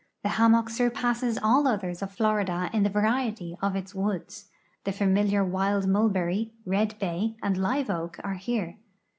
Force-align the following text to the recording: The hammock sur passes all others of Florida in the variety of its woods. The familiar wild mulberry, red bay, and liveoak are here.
The 0.23 0.29
hammock 0.29 0.71
sur 0.71 0.89
passes 0.89 1.37
all 1.43 1.67
others 1.67 2.01
of 2.01 2.11
Florida 2.11 2.71
in 2.73 2.81
the 2.81 2.89
variety 2.89 3.55
of 3.61 3.75
its 3.75 3.93
woods. 3.93 4.49
The 4.83 4.91
familiar 4.91 5.43
wild 5.45 5.87
mulberry, 5.87 6.53
red 6.65 6.97
bay, 6.97 7.35
and 7.43 7.55
liveoak 7.55 8.19
are 8.23 8.33
here. 8.33 8.77